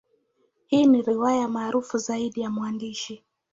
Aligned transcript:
Hii 0.67 0.85
ni 0.87 1.01
riwaya 1.01 1.47
maarufu 1.47 1.97
zaidi 1.97 2.41
ya 2.41 2.49
mwandishi. 2.49 3.23